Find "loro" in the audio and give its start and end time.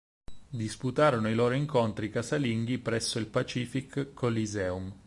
1.35-1.53